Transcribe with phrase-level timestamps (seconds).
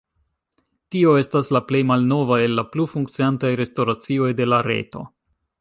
[0.95, 5.09] Tio estas la plej malnova el la plu funkciantaj restoracioj de la reto.